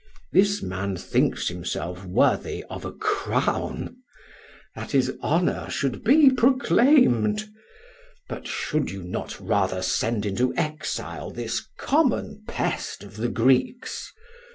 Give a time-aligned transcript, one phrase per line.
[0.31, 3.97] This man thinks himself worthy of a crown
[4.73, 7.47] that his honor should be proclaimed.
[8.27, 14.11] But should you not rather send into exile this common pest of the Greeks?